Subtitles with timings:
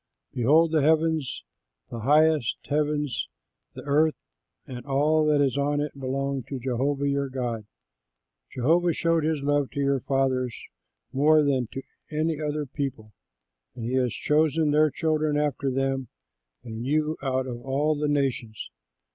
[0.33, 1.43] Behold, the heavens,
[1.91, 3.27] the highest heavens,
[3.75, 4.15] the earth
[4.65, 7.67] and all that is on it belong to Jehovah your God.
[8.51, 10.59] Jehovah showed his love to your fathers
[11.13, 13.13] more than to any other people,
[13.75, 16.07] and he has chosen their children after them
[16.63, 18.71] and you out of all the nations.